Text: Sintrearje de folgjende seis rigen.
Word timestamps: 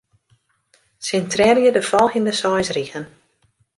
Sintrearje 1.09 1.71
de 1.75 1.83
folgjende 1.91 2.31
seis 2.31 2.69
rigen. 2.79 3.07